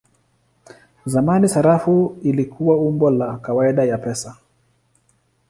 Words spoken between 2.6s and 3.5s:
umbo la